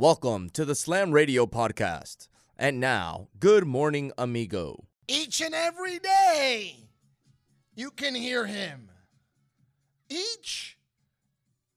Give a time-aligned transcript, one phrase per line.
[0.00, 2.28] Welcome to the Slam Radio Podcast.
[2.56, 4.86] And now, good morning, amigo.
[5.06, 6.88] Each and every day,
[7.74, 8.90] you can hear him.
[10.08, 10.78] Each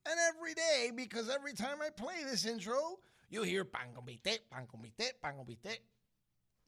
[0.05, 2.97] and every day, because every time I play this intro,
[3.29, 5.79] you hear pan con bistec, pan con bistec, pan con bistec.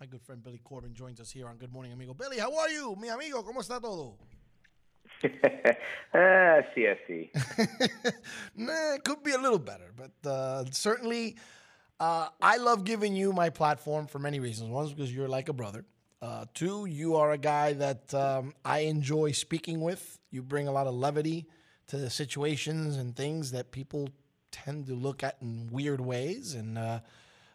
[0.01, 2.13] My good friend Billy Corben joins us here on Good Morning Amigo.
[2.13, 3.41] Billy, how are you, mi amigo?
[3.43, 4.17] ¿Cómo está todo?
[6.13, 7.29] ah, CSC.
[8.55, 11.35] nah, it could be a little better, but uh, certainly
[11.99, 14.69] uh, I love giving you my platform for many reasons.
[14.69, 15.85] One is because you're like a brother.
[16.21, 20.19] Uh, two, you are a guy that um, I enjoy speaking with.
[20.31, 21.45] You bring a lot of levity
[21.87, 24.09] to the situations and things that people
[24.51, 26.53] tend to look at in weird ways.
[26.53, 26.77] And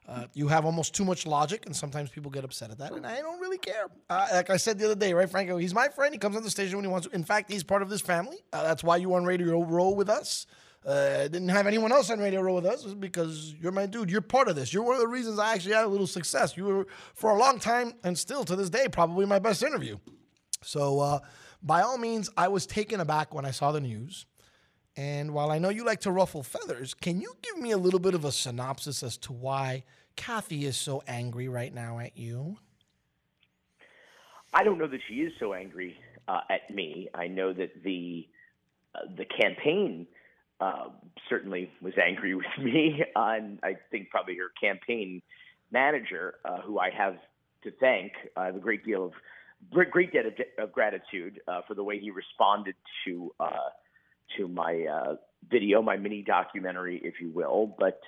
[0.08, 3.06] uh, you have almost too much logic, and sometimes people get upset at that, and
[3.06, 3.86] I don't really care.
[4.08, 5.56] Uh, like I said the other day, right, Franco?
[5.56, 6.12] He's my friend.
[6.12, 7.14] He comes on the station when he wants to.
[7.14, 8.38] In fact, he's part of this family.
[8.52, 10.46] Uh, that's why you on Radio Row with us.
[10.84, 14.10] Uh, didn't have anyone else on Radio Row with us because you're my dude.
[14.10, 14.72] You're part of this.
[14.72, 16.56] You're one of the reasons I actually had a little success.
[16.56, 19.98] You were, for a long time, and still to this day, probably my best interview.
[20.62, 21.18] So, uh,
[21.62, 24.24] by all means, I was taken aback when I saw the news.
[24.96, 28.00] And while I know you like to ruffle feathers, can you give me a little
[28.00, 29.84] bit of a synopsis as to why
[30.16, 32.58] Kathy is so angry right now at you?
[34.52, 35.96] I don't know that she is so angry
[36.26, 37.08] uh, at me.
[37.14, 38.26] I know that the
[38.94, 40.08] uh, the campaign
[40.60, 40.88] uh,
[41.28, 45.22] certainly was angry with me, and I think probably her campaign
[45.70, 47.16] manager, uh, who I have
[47.62, 49.12] to thank, I have a great deal of
[49.90, 52.74] great debt of, of gratitude uh, for the way he responded
[53.04, 53.68] to uh,
[54.36, 55.16] to my
[55.50, 58.00] video, my mini documentary, if you will, but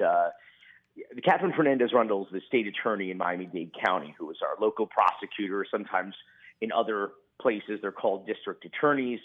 [1.25, 4.87] Katherine Fernandez Rundle is the state attorney in Miami Dade County, who is our local
[4.87, 5.65] prosecutor.
[5.71, 6.15] Sometimes
[6.61, 9.21] in other places they're called district attorneys.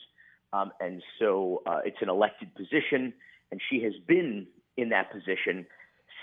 [0.53, 3.13] Um, and so uh, it's an elected position,
[3.51, 5.65] and she has been in that position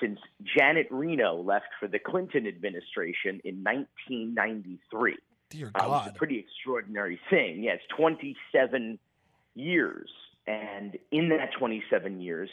[0.00, 5.16] since Janet Reno left for the Clinton administration in 1993.
[5.50, 5.90] Dear God.
[5.90, 7.62] Uh, it's a pretty extraordinary thing.
[7.62, 8.98] Yeah, it's 27
[9.54, 10.10] years.
[10.46, 12.50] And in that 27 years,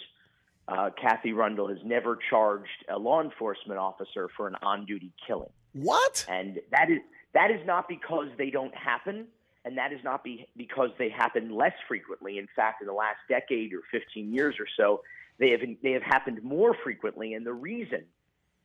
[0.67, 5.49] uh, Kathy Rundle has never charged a law enforcement officer for an on-duty killing.
[5.73, 6.25] What?
[6.29, 6.99] And that is
[7.33, 9.27] that is not because they don't happen,
[9.63, 12.37] and that is not be, because they happen less frequently.
[12.37, 15.01] In fact, in the last decade or 15 years or so,
[15.39, 17.33] they have they have happened more frequently.
[17.33, 18.03] And the reason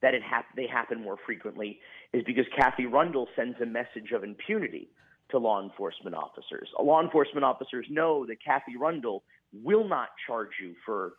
[0.02, 1.80] that it hap- they happen more frequently
[2.12, 4.88] is because Kathy Rundle sends a message of impunity
[5.30, 6.68] to law enforcement officers.
[6.80, 11.14] Law enforcement officers know that Kathy Rundle will not charge you for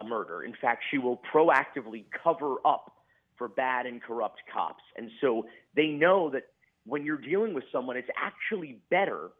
[0.00, 0.42] a murder.
[0.42, 2.92] In fact, she will proactively cover up
[3.36, 4.82] for bad and corrupt cops.
[4.96, 6.44] And so they know that
[6.86, 9.30] when you're dealing with someone, it's actually better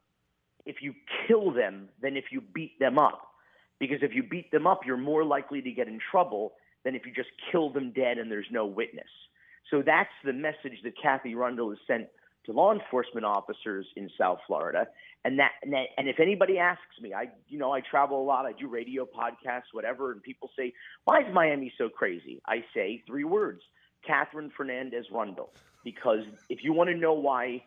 [0.66, 0.94] if you
[1.26, 3.28] kill them than if you beat them up.
[3.78, 6.52] Because if you beat them up, you're more likely to get in trouble
[6.84, 9.08] than if you just kill them dead and there's no witness.
[9.70, 12.06] So that's the message that Kathy Rundle has sent
[12.46, 14.88] to law enforcement officers in South Florida.
[15.24, 18.24] And that, and that, and if anybody asks me, I, you know, I travel a
[18.24, 20.72] lot, I do radio podcasts, whatever, and people say,
[21.04, 22.40] why is Miami so crazy?
[22.46, 23.62] I say three words,
[24.04, 25.50] Katherine Fernandez Rundle.
[25.84, 27.64] Because if you want to know why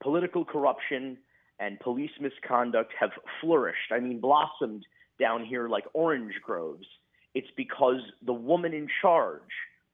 [0.00, 1.18] political corruption
[1.58, 3.10] and police misconduct have
[3.40, 4.84] flourished, I mean, blossomed
[5.20, 6.86] down here like orange groves,
[7.34, 9.42] it's because the woman in charge,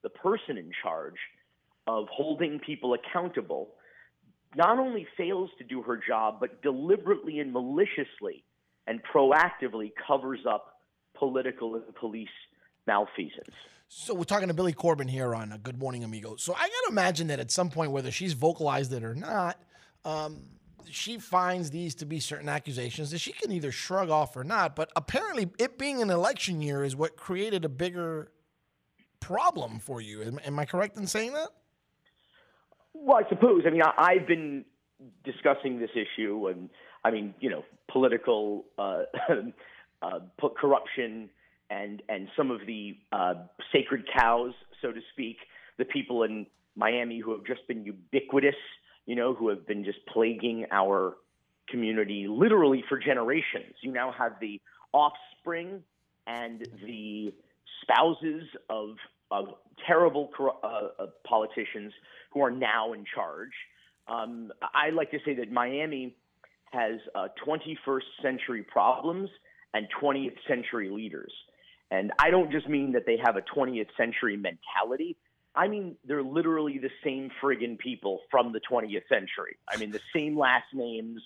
[0.03, 1.17] the person in charge
[1.87, 3.71] of holding people accountable
[4.57, 8.43] not only fails to do her job, but deliberately and maliciously
[8.87, 10.81] and proactively covers up
[11.15, 12.29] political and police
[12.87, 13.55] malfeasance.
[13.89, 16.37] So we're talking to Billy Corben here on a Good Morning Amigo.
[16.37, 19.61] So I got to imagine that at some point, whether she's vocalized it or not,
[20.05, 20.43] um,
[20.91, 24.75] she finds these to be certain accusations that she can either shrug off or not.
[24.75, 28.33] But apparently, it being an election year is what created a bigger
[29.21, 30.23] problem for you.
[30.23, 31.51] Am, am I correct in saying that?
[33.03, 33.63] Well, I suppose.
[33.67, 34.65] I mean, I, have been
[35.25, 36.71] discussing this issue, and
[37.05, 39.03] I mean, you know, political uh,
[40.03, 40.21] uh,
[40.59, 41.31] corruption
[41.71, 43.35] and and some of the uh,
[43.73, 44.53] sacred cows,
[44.83, 45.37] so to speak,
[45.79, 46.47] the people in
[46.77, 48.55] Miami who have just been ubiquitous,
[49.07, 51.17] you know, who have been just plaguing our
[51.69, 53.75] community literally for generations.
[53.83, 54.61] You now have the
[54.93, 55.83] offspring
[56.27, 57.33] and the
[57.83, 58.97] spouses of
[59.31, 59.47] of
[59.87, 61.93] terrible uh, uh, politicians
[62.33, 63.53] who are now in charge.
[64.09, 66.17] Um, I like to say that Miami
[66.73, 69.29] has uh, 21st century problems
[69.75, 71.33] and 20th century leaders.
[71.91, 75.17] And I don't just mean that they have a 20th century mentality.
[75.55, 79.57] I mean, they're literally the same friggin' people from the 20th century.
[79.69, 81.23] I mean, the same last names,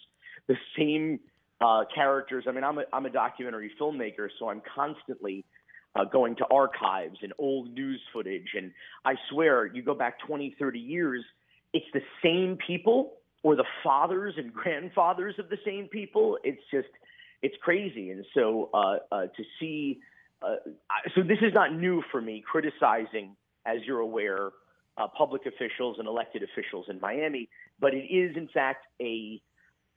[0.46, 1.20] the same
[1.60, 2.44] uh, characters.
[2.46, 5.44] I mean, I'm a, I'm a documentary filmmaker, so I'm constantly
[5.96, 8.48] uh, going to archives and old news footage.
[8.56, 8.72] And
[9.04, 11.24] I swear, you go back 20, 30 years,
[11.72, 16.38] it's the same people or the fathers and grandfathers of the same people.
[16.44, 16.88] It's just,
[17.42, 18.10] it's crazy.
[18.10, 20.00] And so uh, uh, to see,
[20.42, 20.56] uh,
[21.14, 24.50] so this is not new for me criticizing, as you're aware,
[24.96, 27.48] uh, public officials and elected officials in Miami,
[27.78, 29.40] but it is in fact a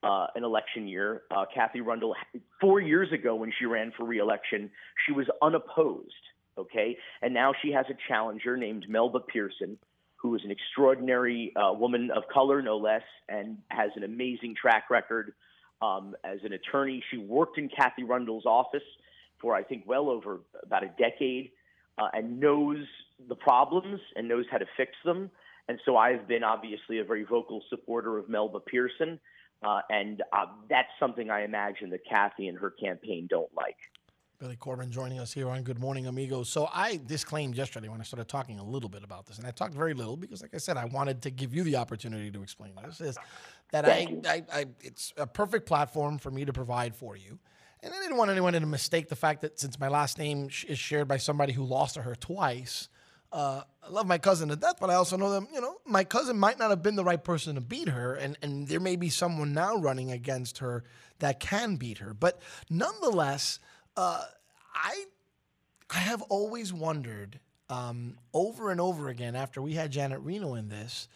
[0.03, 1.23] uh, an election year.
[1.31, 2.15] Uh, Kathy Rundle,
[2.59, 4.69] four years ago when she ran for reelection,
[5.05, 6.13] she was unopposed.
[6.55, 9.75] Okay, and now she has a challenger named Melba Pearson,
[10.17, 14.91] who is an extraordinary uh, woman of color, no less, and has an amazing track
[14.91, 15.33] record
[15.81, 17.03] um, as an attorney.
[17.09, 18.83] She worked in Kathy Rundle's office
[19.43, 21.51] for I think well over about a decade,
[21.99, 22.77] uh, and knows
[23.27, 25.29] the problems and knows how to fix them.
[25.67, 29.19] And so I've been obviously a very vocal supporter of Melba Pearson.
[29.63, 33.77] Uh, and uh, that's something I imagine that Kathy and her campaign don't like.
[34.39, 36.49] Billy Corben joining us here on Good Morning Amigos.
[36.49, 39.51] So I disclaimed yesterday when I started talking a little bit about this, and I
[39.51, 42.41] talked very little because, like I said, I wanted to give you the opportunity to
[42.43, 42.99] explain this.
[42.99, 43.17] Is
[43.71, 47.39] that I, I, I, it's a perfect platform for me to provide for you,
[47.81, 50.77] and I didn't want anyone to mistake the fact that since my last name is
[50.77, 52.89] shared by somebody who lost to her twice,
[53.33, 56.03] uh, I love my cousin to death, but I also know that you know my
[56.03, 58.95] cousin might not have been the right person to beat her, and and there may
[58.95, 60.83] be someone now running against her
[61.19, 62.13] that can beat her.
[62.13, 62.39] But
[62.69, 63.59] nonetheless,
[63.97, 64.23] uh,
[64.75, 65.05] I
[65.89, 67.39] I have always wondered
[67.69, 71.07] um, over and over again after we had Janet Reno in this.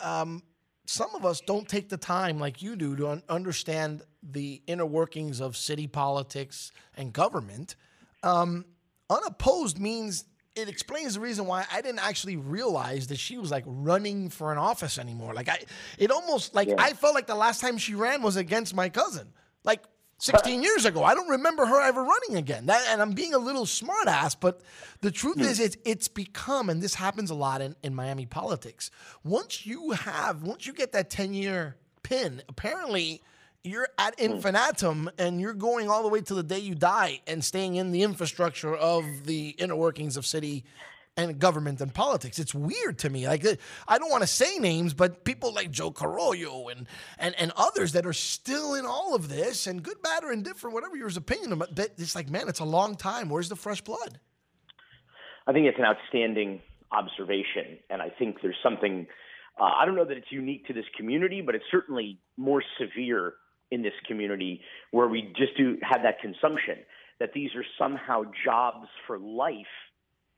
[0.00, 0.42] Um,
[0.86, 4.86] some of us don't take the time like you do to un- understand the inner
[4.86, 7.74] workings of city politics and government.
[8.22, 8.66] Um,
[9.10, 10.24] unopposed means
[10.56, 14.52] it explains the reason why I didn't actually realize that she was like running for
[14.52, 15.34] an office anymore.
[15.34, 15.58] Like I,
[15.98, 16.76] it almost like yeah.
[16.78, 19.28] I felt like the last time she ran was against my cousin,
[19.64, 19.84] like
[20.18, 21.04] 16 years ago.
[21.04, 22.66] I don't remember her ever running again.
[22.66, 24.62] That, and I'm being a little smartass, but
[25.02, 25.64] the truth is, hmm.
[25.64, 28.90] it's it's become, and this happens a lot in, in Miami politics.
[29.22, 33.20] Once you have, once you get that 10 year pin, apparently
[33.66, 34.32] you're at hmm.
[34.32, 37.92] infinitum and you're going all the way to the day you die and staying in
[37.92, 40.64] the infrastructure of the inner workings of city
[41.16, 42.38] and government and politics.
[42.38, 43.26] It's weird to me.
[43.26, 43.44] Like
[43.88, 46.86] I don't want to say names, but people like Joe Carollo and
[47.18, 50.74] and and others that are still in all of this and good, bad, or indifferent,
[50.74, 51.74] whatever your opinion about.
[51.74, 53.28] But it's like, man, it's a long time.
[53.28, 54.20] Where's the fresh blood?
[55.46, 56.60] I think it's an outstanding
[56.92, 59.06] observation, and I think there's something.
[59.58, 63.34] Uh, I don't know that it's unique to this community, but it's certainly more severe
[63.70, 64.60] in this community
[64.90, 66.76] where we just do have that consumption
[67.18, 69.66] that these are somehow jobs for life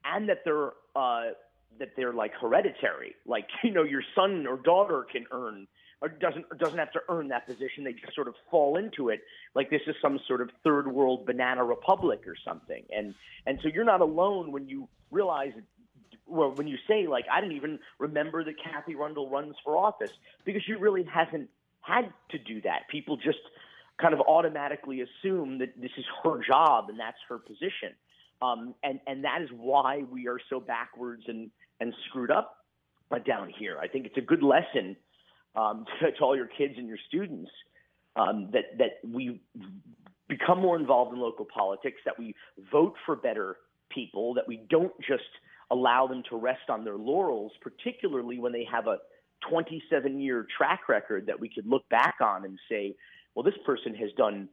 [0.04, 1.30] and that they're uh,
[1.78, 3.14] that they're like hereditary.
[3.26, 5.66] Like you know your son or daughter can earn
[6.00, 7.84] or doesn't or doesn't have to earn that position.
[7.84, 9.20] They just sort of fall into it
[9.54, 12.84] like this is some sort of third world banana republic or something.
[12.90, 13.14] And
[13.46, 15.52] and so you're not alone when you realize
[16.26, 20.12] well, when you say like I didn't even remember that Kathy Rundle runs for office
[20.44, 21.48] because she really hasn't
[21.80, 22.88] had to do that.
[22.90, 23.38] People just
[24.00, 27.94] kind of automatically assume that this is her job and that's her position.
[28.40, 32.56] Um, and, and that is why we are so backwards and, and screwed up
[33.26, 33.78] down here.
[33.80, 34.96] I think it's a good lesson
[35.56, 37.50] um, to, to, all your kids and your students
[38.16, 39.40] um, that, that we
[40.28, 42.34] become more involved in local politics, that we
[42.70, 43.56] vote for better
[43.90, 45.22] people, that we don't just
[45.70, 48.98] allow them to rest on their laurels, particularly when they have a
[49.48, 52.96] 27 year track record that we could look back on and say,
[53.34, 54.48] well, this person has done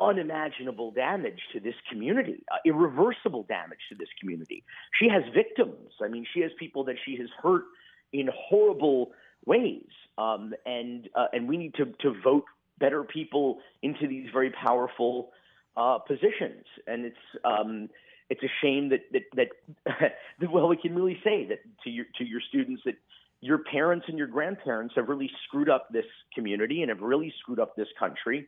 [0.00, 4.64] unimaginable damage to this community, uh, irreversible damage to this community.
[4.98, 5.92] She has victims.
[6.02, 7.64] I mean, she has people that she has hurt
[8.12, 9.12] in horrible
[9.46, 9.86] ways,
[10.18, 12.44] um, and uh, and we need to to vote
[12.78, 15.30] better people into these very powerful
[15.76, 16.64] uh, positions.
[16.86, 17.88] And it's um,
[18.28, 19.48] it's a shame that that, that,
[20.40, 22.96] that well, we can really say that to your to your students that
[23.42, 27.58] your parents and your grandparents have really screwed up this community and have really screwed
[27.58, 28.46] up this country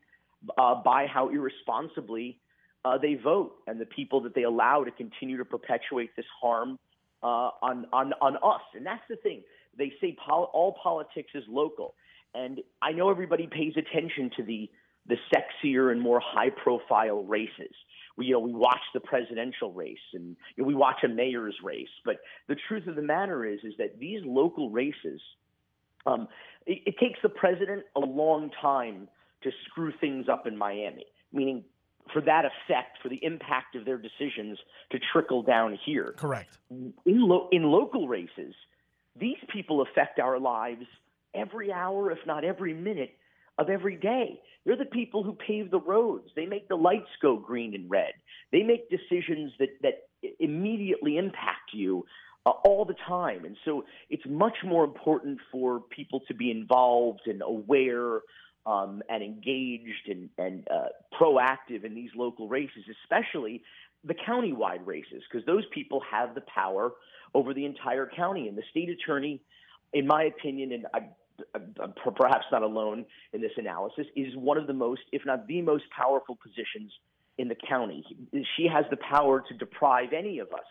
[0.57, 2.39] uh, by how irresponsibly
[2.85, 6.79] uh, they vote and the people that they allow to continue to perpetuate this harm
[7.25, 8.63] uh, on, on, on us.
[8.77, 9.43] And that's the thing.
[9.77, 11.95] They say pol- all politics is local.
[12.33, 14.71] And I know everybody pays attention to the,
[15.09, 17.75] the sexier and more high profile races
[18.17, 21.57] we, you know, we watch the presidential race and you know, we watch a mayor's
[21.63, 21.89] race.
[22.05, 22.17] But
[22.49, 25.21] the truth of the matter is, is that these local races,
[26.07, 26.29] um,
[26.67, 29.09] it, it takes the president a long time
[29.43, 31.65] to screw things up in Miami, meaning
[32.13, 34.59] for that effect, for the impact of their decisions
[34.91, 36.15] to trickle down here.
[36.17, 36.59] Correct.
[36.71, 38.55] In, lo- in local races,
[39.19, 40.87] these people affect our lives
[41.35, 43.17] every hour, if not every minute,
[43.59, 44.41] of every day.
[44.65, 46.29] They're the people who pave the roads.
[46.35, 48.13] They make the lights go green and red.
[48.51, 50.09] They make decisions that, that
[50.41, 52.05] immediately impact you
[52.47, 53.45] uh, all the time.
[53.45, 58.21] And so it's much more important for people to be involved and aware
[58.67, 60.89] um, and engaged and, and uh,
[61.21, 63.63] proactive in these local races, especially
[64.05, 66.93] the county-wide races, because those people have the power
[67.35, 68.49] over the entire county.
[68.49, 69.41] And the state attorney,
[69.93, 71.01] in my opinion, and I
[71.55, 75.61] Uh, perhaps not alone in this analysis, is one of the most, if not the
[75.63, 76.93] most powerful positions
[77.39, 78.05] in the county.
[78.57, 80.67] She has the power to deprive any of us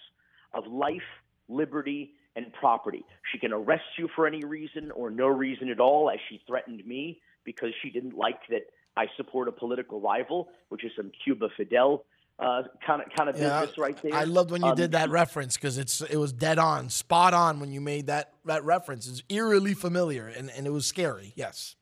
[0.53, 1.01] of life,
[1.49, 3.03] liberty, and property.
[3.31, 6.85] She can arrest you for any reason or no reason at all, as she threatened
[6.85, 8.61] me because she didn't like that
[8.95, 12.05] I support a political rival, which is some Cuba Fidel
[12.43, 14.13] uh, kind of kind of yeah, business right there.
[14.13, 17.33] I loved when you um, did that reference because it's it was dead on, spot
[17.33, 19.07] on when you made that that reference.
[19.07, 21.33] It's eerily familiar and, and it was scary.
[21.35, 21.75] Yes,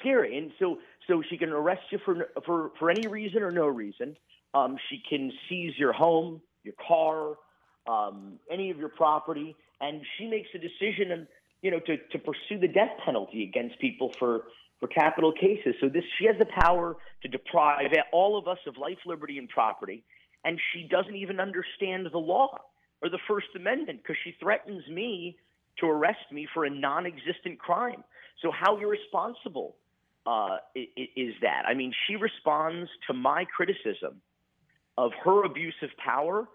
[0.00, 0.36] scary.
[0.36, 4.16] And so so she can arrest you for for for any reason or no reason.
[4.52, 7.36] Um, she can seize your home, your car,
[7.86, 11.26] um, any of your property, and she makes a decision and
[11.62, 14.44] you know to to pursue the death penalty against people for
[14.80, 15.74] for capital cases.
[15.80, 19.48] So this she has the power to deprive all of us of life, liberty, and
[19.48, 20.02] property,
[20.44, 22.58] and she doesn't even understand the law
[23.02, 25.36] or the First Amendment because she threatens me
[25.78, 28.02] to arrest me for a non-existent crime.
[28.42, 29.76] So how irresponsible
[30.26, 31.64] uh, is that?
[31.66, 34.20] I mean, she responds to my criticism
[34.98, 36.48] of her abuse of power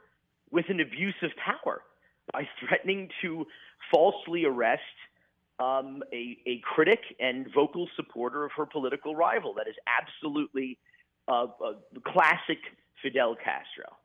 [0.51, 1.82] with an abuse of power
[2.32, 3.46] by threatening to
[3.91, 4.82] falsely arrest
[5.59, 9.53] um, a, a critic and vocal supporter of her political rival.
[9.53, 10.77] That is absolutely
[11.27, 11.74] uh, uh,
[12.05, 12.59] classic
[13.01, 13.95] Fidel Castro.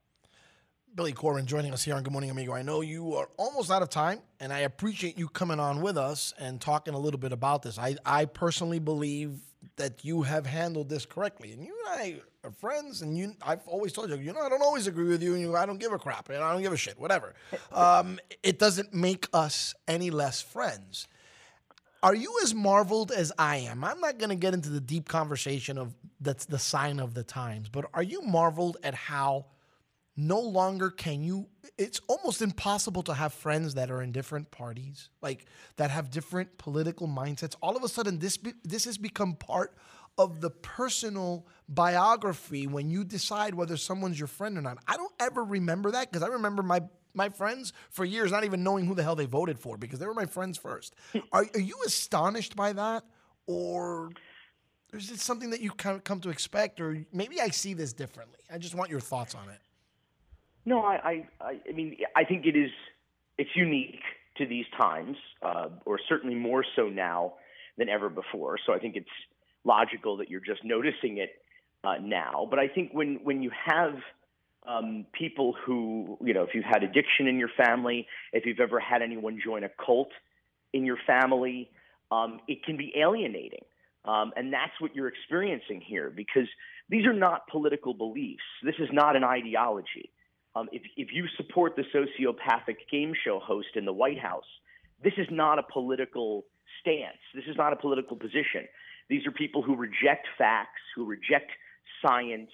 [0.94, 2.52] Billy Corben joining us here on Good Morning Amigo.
[2.52, 5.96] I know you are almost out of time, and I appreciate you coming on with
[5.96, 7.78] us and talking a little bit about this.
[7.78, 9.38] I, I personally believe
[9.76, 13.02] that you have handled this correctly, and you and I are friends.
[13.02, 15.40] And you, I've always told you, you know, I don't always agree with you, and
[15.40, 17.34] you, I don't give a crap, and I don't give a shit, whatever.
[17.72, 21.06] Um, it doesn't make us any less friends.
[22.02, 23.84] Are you as marveled as I am?
[23.84, 27.22] I'm not going to get into the deep conversation of that's the sign of the
[27.22, 29.46] times, but are you marveled at how
[30.16, 31.46] no longer can you
[31.78, 36.58] it's almost impossible to have friends that are in different parties, like that have different
[36.58, 37.54] political mindsets.
[37.62, 39.74] All of a sudden this be, this has become part
[40.18, 44.78] of the personal biography when you decide whether someone's your friend or not.
[44.86, 46.82] I don't ever remember that because I remember my
[47.14, 50.06] my friends for years not even knowing who the hell they voted for because they
[50.06, 50.94] were my friends first.
[51.32, 53.04] are, are you astonished by that,
[53.46, 54.10] or
[54.92, 57.92] is it something that you kind of come to expect, or maybe I see this
[57.92, 58.38] differently?
[58.52, 59.60] I just want your thoughts on it.
[60.64, 62.70] No, I, I, I mean, I think it is.
[63.38, 64.02] It's unique
[64.36, 67.34] to these times, uh, or certainly more so now
[67.78, 68.58] than ever before.
[68.66, 69.08] So I think it's
[69.64, 71.30] logical that you're just noticing it
[71.84, 72.46] uh, now.
[72.48, 73.94] But I think when when you have
[74.66, 78.78] um, people who, you know, if you've had addiction in your family, if you've ever
[78.78, 80.10] had anyone join a cult
[80.72, 81.70] in your family,
[82.12, 83.64] um, it can be alienating.
[84.04, 86.48] Um, and that's what you're experiencing here because
[86.88, 88.42] these are not political beliefs.
[88.62, 90.10] This is not an ideology.
[90.56, 94.46] Um, if, if you support the sociopathic game show host in the White House,
[95.02, 96.44] this is not a political
[96.80, 97.18] stance.
[97.34, 98.66] This is not a political position.
[99.08, 101.50] These are people who reject facts, who reject
[102.04, 102.50] science,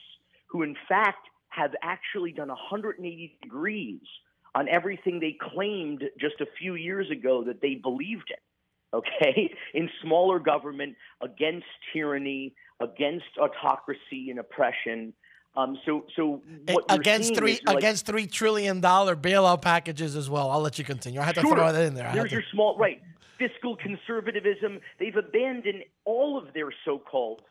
[0.49, 4.01] who in fact have actually done 180 degrees
[4.55, 8.99] on everything they claimed just a few years ago that they believed in.
[8.99, 15.13] Okay, in smaller government, against tyranny, against autocracy and oppression.
[15.57, 16.43] Um, so, so
[16.89, 20.51] against three against three trillion dollar bailout packages as well.
[20.51, 21.21] I'll let you continue.
[21.21, 22.11] I had to sure, throw that in there.
[22.15, 23.03] There's your small right
[23.39, 24.81] fiscal conservatism.
[24.99, 27.43] They've abandoned all of their so-called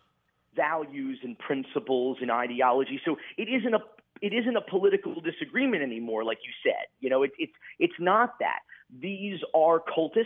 [0.56, 3.00] values and principles and ideology.
[3.06, 3.80] So it isn't a
[4.22, 6.88] it isn't a political disagreement anymore, like you said.
[7.00, 8.60] You know, it, it's it's not that.
[9.02, 10.26] These are cultists.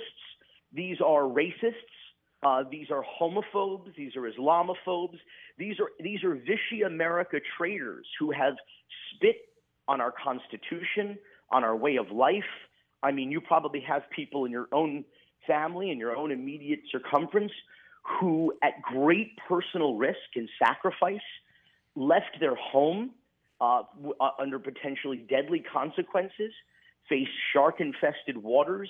[0.73, 1.73] These are racists.
[2.41, 3.93] Uh, these are homophobes.
[3.97, 5.17] These are Islamophobes.
[5.57, 8.53] These are these are Vichy America traitors who have
[9.13, 9.37] spit
[9.87, 11.17] on our Constitution,
[11.51, 12.43] on our way of life.
[13.01, 15.03] I mean, you probably have people in your own
[15.47, 17.51] family, in your own immediate circumference,
[18.03, 21.19] who, at great personal risk and sacrifice,
[21.95, 23.11] left their home
[23.61, 23.83] uh,
[24.19, 26.53] uh, under potentially deadly consequences,
[27.07, 28.89] faced shark infested waters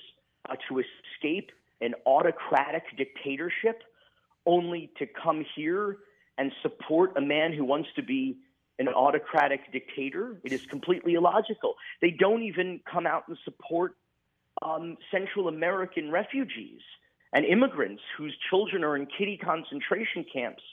[0.50, 1.51] uh, to escape
[1.82, 3.82] an autocratic dictatorship,
[4.46, 5.98] only to come here
[6.38, 8.38] and support a man who wants to be
[8.80, 10.39] an autocratic dictator.
[10.44, 11.75] It is completely illogical.
[12.01, 13.96] They don't even come out and support
[14.62, 16.82] um, Central American refugees
[17.33, 20.63] and immigrants whose children are in kiddie concentration camps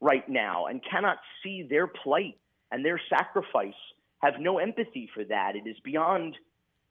[0.00, 2.36] right now and cannot see their plight
[2.72, 3.74] and their sacrifice,
[4.18, 5.56] have no empathy for that.
[5.56, 6.36] It is beyond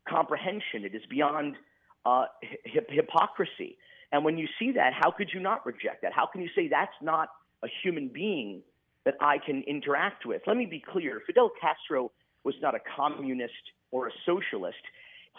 [0.07, 0.83] comprehension.
[0.83, 1.55] It is beyond
[2.05, 3.77] uh, hi- hypocrisy.
[4.11, 6.13] And when you see that, how could you not reject that?
[6.13, 7.29] How can you say that's not
[7.63, 8.61] a human being
[9.05, 10.41] that I can interact with?
[10.47, 12.11] Let me be clear Fidel Castro
[12.43, 13.53] was not a communist
[13.91, 14.77] or a socialist.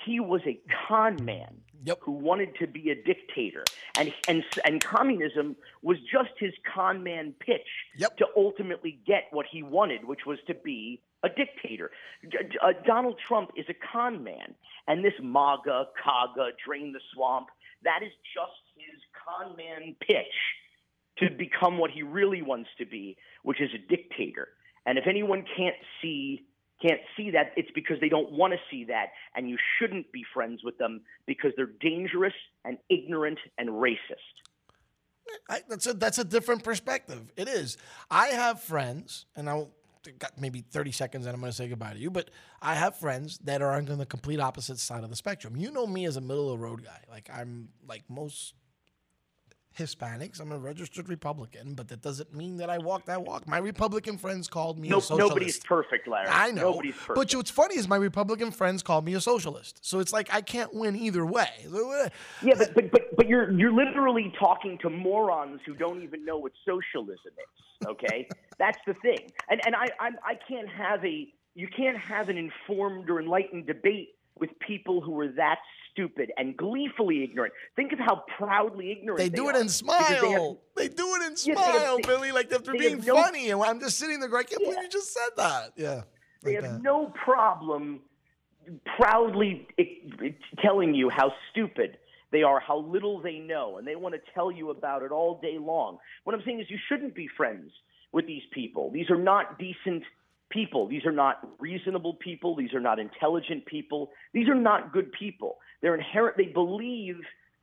[0.04, 1.98] He was a con man Yep.
[2.02, 3.64] who wanted to be a dictator.
[3.98, 7.66] And, and, and communism was just his con man pitch
[7.96, 8.18] Yep.
[8.18, 11.90] to ultimately get what he wanted, which was to be a dictator.
[12.62, 14.54] Uh, Donald Trump is a con man.
[14.88, 17.48] And this MAGA, CAGA, drain the swamp,
[17.82, 20.36] that is just his con man pitch
[21.18, 24.48] to become what he really wants to be, which is a dictator.
[24.86, 26.46] And if anyone can't see
[26.82, 30.24] can't see that, it's because they don't want to see that, and you shouldn't be
[30.32, 32.34] friends with them because they're dangerous
[32.64, 33.96] and ignorant and racist.
[35.48, 37.32] I, that's a that's a different perspective.
[37.36, 37.76] It is.
[38.10, 39.66] I have friends, and I
[40.18, 42.10] got maybe thirty seconds, and I'm going to say goodbye to you.
[42.10, 45.56] But I have friends that are on the complete opposite side of the spectrum.
[45.56, 47.00] You know me as a middle of the road guy.
[47.08, 48.54] Like I'm like most
[49.78, 50.40] Hispanics.
[50.40, 53.46] I'm a registered Republican, but that doesn't mean that I walk that walk.
[53.46, 55.28] My Republican friends called me No, a socialist.
[55.28, 56.28] nobody's perfect, Larry.
[56.28, 56.72] I know.
[56.72, 57.14] Nobody's perfect.
[57.14, 59.78] But what's funny is my Republican friends called me a socialist.
[59.82, 61.48] So it's like I can't win either way.
[62.42, 66.38] Yeah, but, but but but you're you're literally talking to morons who don't even know
[66.38, 67.86] what socialism is.
[67.86, 69.30] Okay, that's the thing.
[69.48, 73.66] And and I I'm, I can't have a you can't have an informed or enlightened
[73.66, 75.58] debate with people who are that
[76.00, 77.52] stupid and gleefully ignorant.
[77.76, 80.60] Think of how proudly ignorant They they, do it and because they have- smile.
[80.76, 83.50] They, do it and Yeah, have- smile, they- Billy, like after they being no- funny.
[83.50, 85.72] And I'm just sitting there going, I can't believe you just said that.
[85.76, 86.02] Yeah.
[86.42, 86.82] They like have that.
[86.82, 88.00] no problem
[88.98, 89.66] proudly
[90.62, 91.98] telling you how stupid
[92.32, 95.40] they are, how little they know, and they want to tell you about it all
[95.42, 95.98] day long.
[96.24, 97.72] What I'm saying is, you shouldn't be friends
[98.12, 98.90] with these people.
[98.92, 100.04] These are not decent
[100.50, 100.86] people.
[100.88, 102.54] These are not reasonable people.
[102.56, 104.10] These are not intelligent people.
[104.32, 105.58] These are not good people.
[105.82, 106.36] They're inherent.
[106.36, 107.16] They believe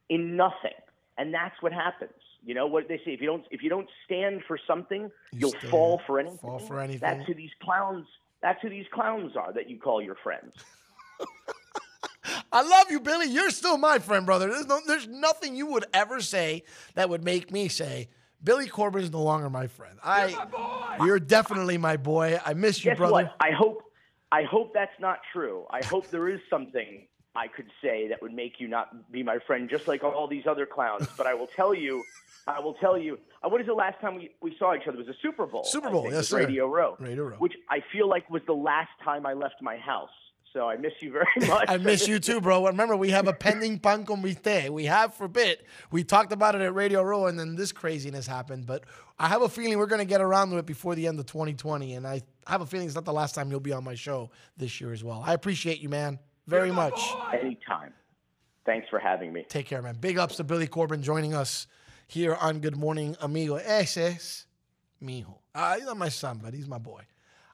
[0.10, 0.74] in nothing,
[1.18, 2.12] and that's what happens.
[2.44, 5.40] You know what they say: if you don't if you don't stand for something, You
[5.40, 6.38] you'll stand- fall for anything.
[6.40, 7.00] fall for anything.
[7.02, 8.06] That's who these clowns.
[8.42, 10.54] That's who these clowns are that you call your friends.
[12.52, 13.28] I love you, Billy.
[13.28, 14.48] You're still my friend, brother.
[14.50, 16.64] There's no, there's nothing you would ever say
[16.96, 18.10] that would make me say
[18.44, 19.98] Billy Corben is no longer my friend.
[20.04, 22.40] I, you're definitely my boy.
[22.46, 23.12] I miss you, Guess brother.
[23.14, 23.36] what?
[23.40, 23.84] I hope.
[24.32, 25.66] I hope that's not true.
[25.72, 29.38] I hope there is something I could say that would make you not be my
[29.46, 31.08] friend, just like all these other clowns.
[31.16, 32.04] But I will tell you.
[32.48, 33.20] I will tell you.
[33.44, 34.98] Uh, what is the last time we, we saw each other?
[34.98, 35.64] It was a Super Bowl.
[35.64, 36.38] Super Bowl, think, yes, sir.
[36.38, 36.96] Radio Row.
[37.00, 37.36] Radio Row.
[37.38, 40.10] Which I feel like was the last time I left my house.
[40.54, 41.66] So I miss you very much.
[41.70, 42.66] I miss you too, bro.
[42.66, 44.70] Remember, we have a pending pan comité.
[44.70, 45.66] We have for bit.
[45.92, 48.66] We talked about it at Radio Row, and then this craziness happened.
[48.66, 48.86] But
[49.20, 51.26] I have a feeling we're going to get around to it before the end of
[51.28, 51.94] 2020.
[51.94, 54.32] And I have a feeling it's not the last time you'll be on my show
[54.56, 55.22] this year as well.
[55.26, 57.00] I appreciate you, man, very much.
[57.34, 57.94] Anytime.
[58.66, 59.46] Thanks for having me.
[59.48, 59.96] Take care, man.
[60.00, 61.68] Big ups to Billy Corben joining us
[62.08, 63.56] here on Good Morning Amigo.
[63.56, 64.48] Ese es
[65.00, 65.40] mi hijo.
[65.56, 67.02] Uh, he's not my son, but he's my boy.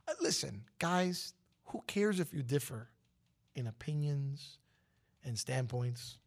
[0.08, 1.34] Uh, listen, guys,
[1.65, 2.89] who cares if you differ
[3.56, 4.58] in opinions
[5.23, 6.17] and standpoints?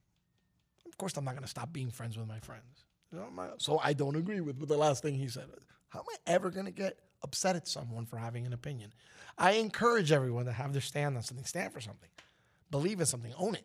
[0.87, 2.85] Of course, I'm not going to stop being friends with my friends.
[3.13, 5.47] You know, my- so I don't agree with, with the last thing he said.
[5.89, 8.93] How am I ever going to get upset at someone for having an opinion?
[9.37, 12.09] I encourage everyone to have their stand on something, stand for something,
[12.71, 13.65] believe in something, own it.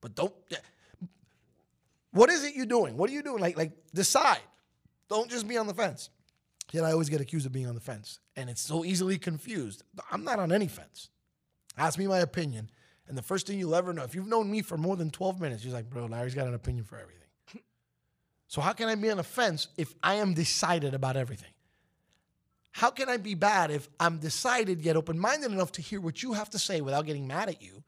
[0.00, 0.34] But don't.
[2.12, 2.96] What is it you're doing?
[2.96, 3.40] What are you doing?
[3.40, 4.40] Like, like decide.
[5.08, 6.10] Don't just be on the fence.
[6.72, 9.82] Yet I always get accused of being on the fence, and it's so easily confused.
[10.10, 11.10] I'm not on any fence.
[11.76, 12.70] Ask me my opinion,
[13.08, 15.40] and the first thing you'll ever know, if you've known me for more than 12
[15.40, 17.28] minutes, you're like, bro, Larry's got an opinion for everything.
[18.48, 21.50] so how can I be on a fence if I am decided about everything?
[22.72, 26.22] How can I be bad if I'm decided yet open minded enough to hear what
[26.22, 27.84] you have to say without getting mad at you?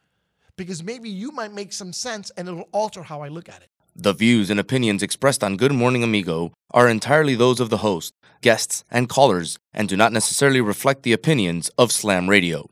[0.57, 3.69] Because maybe you might make some sense and it'll alter how I look at it.
[3.95, 8.15] The views and opinions expressed on Good Morning Amigo are entirely those of the host,
[8.41, 12.71] guests, and callers and do not necessarily reflect the opinions of Slam Radio.